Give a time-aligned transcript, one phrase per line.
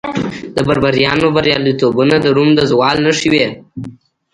[0.55, 3.47] د بربریانو بریالیتوبونه د روم د زوال نښې وې